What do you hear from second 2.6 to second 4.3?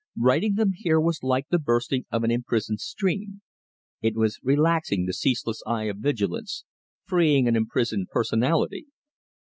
stream; it